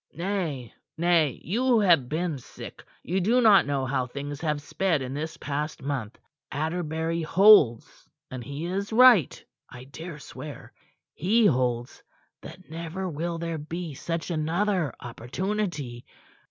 [0.13, 5.13] "Nay, nay; you have been sick; you do not know how things have sped in
[5.13, 6.17] this past month.
[6.51, 10.73] Atterbury holds, and he is right, I dare swear
[11.13, 12.01] he holds
[12.41, 16.03] that never will there be such another opportunity.